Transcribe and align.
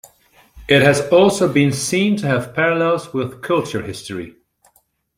It 0.67 0.81
has 0.81 0.99
also 1.13 1.47
been 1.53 1.71
seen 1.71 2.17
to 2.17 2.25
have 2.25 2.55
parallels 2.55 3.13
with 3.13 3.43
culture 3.43 3.83
history. 3.83 4.35